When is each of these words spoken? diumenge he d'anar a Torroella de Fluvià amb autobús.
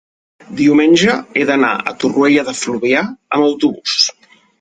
diumenge 0.59 1.17
he 1.37 1.43
d'anar 1.49 1.69
a 1.91 1.93
Torroella 2.03 2.45
de 2.47 2.55
Fluvià 2.61 3.05
amb 3.37 3.47
autobús. 3.51 3.99